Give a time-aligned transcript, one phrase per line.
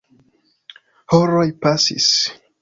[1.17, 2.09] Horoj pasis.